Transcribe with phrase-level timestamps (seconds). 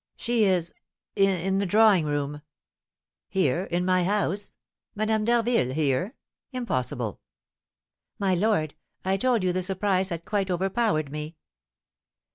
[0.15, 0.73] She is
[1.15, 2.41] in the drawing room"
[3.29, 4.53] "Here in my house?
[4.95, 6.15] Madame d'Harville here?
[6.51, 7.21] Impossible!"
[8.17, 8.73] "My lord,
[9.05, 11.35] I told you the surprise had quite overpowered me!"